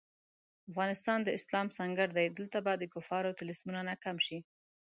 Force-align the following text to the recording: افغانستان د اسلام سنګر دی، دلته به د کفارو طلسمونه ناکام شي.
افغانستان 0.71 1.19
د 1.23 1.29
اسلام 1.37 1.67
سنګر 1.77 2.09
دی، 2.17 2.27
دلته 2.37 2.57
به 2.65 2.73
د 2.77 2.83
کفارو 2.93 3.35
طلسمونه 3.39 3.79
ناکام 3.89 4.17
شي. 4.25 4.37